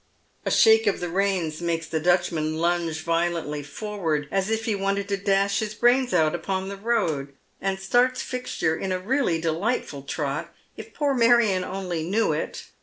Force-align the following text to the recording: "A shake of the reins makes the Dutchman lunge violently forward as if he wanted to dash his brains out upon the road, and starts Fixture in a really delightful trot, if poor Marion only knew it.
"A 0.47 0.49
shake 0.49 0.87
of 0.87 0.99
the 0.99 1.09
reins 1.09 1.61
makes 1.61 1.85
the 1.85 1.99
Dutchman 1.99 2.57
lunge 2.57 3.03
violently 3.03 3.61
forward 3.61 4.27
as 4.31 4.49
if 4.49 4.65
he 4.65 4.73
wanted 4.73 5.07
to 5.09 5.15
dash 5.15 5.59
his 5.59 5.75
brains 5.75 6.11
out 6.11 6.33
upon 6.33 6.69
the 6.69 6.75
road, 6.75 7.35
and 7.61 7.79
starts 7.79 8.23
Fixture 8.23 8.75
in 8.75 8.91
a 8.91 8.97
really 8.97 9.39
delightful 9.39 10.01
trot, 10.01 10.51
if 10.75 10.95
poor 10.95 11.13
Marion 11.13 11.63
only 11.63 12.01
knew 12.01 12.33
it. 12.33 12.63